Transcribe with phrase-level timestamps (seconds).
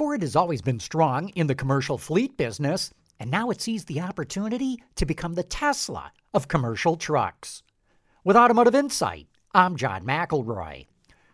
[0.00, 4.00] Ford has always been strong in the commercial fleet business, and now it sees the
[4.00, 7.62] opportunity to become the Tesla of commercial trucks.
[8.24, 10.86] With Automotive Insight, I'm John McElroy.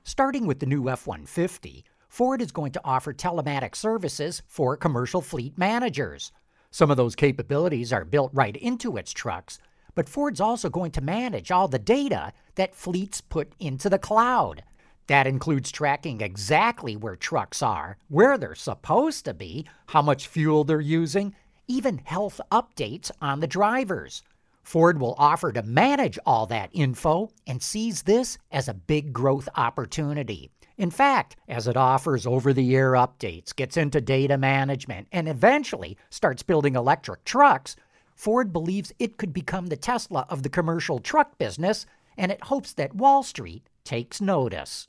[0.02, 5.20] Starting with the new F 150, Ford is going to offer telematic services for commercial
[5.20, 6.32] fleet managers.
[6.72, 9.60] Some of those capabilities are built right into its trucks,
[9.94, 14.64] but Ford's also going to manage all the data that fleets put into the cloud.
[15.06, 20.64] That includes tracking exactly where trucks are, where they're supposed to be, how much fuel
[20.64, 21.34] they're using,
[21.68, 24.22] even health updates on the drivers.
[24.64, 29.48] Ford will offer to manage all that info and sees this as a big growth
[29.54, 30.50] opportunity.
[30.76, 35.96] In fact, as it offers over the air updates, gets into data management, and eventually
[36.10, 37.76] starts building electric trucks,
[38.16, 41.86] Ford believes it could become the Tesla of the commercial truck business,
[42.18, 44.88] and it hopes that Wall Street takes notice.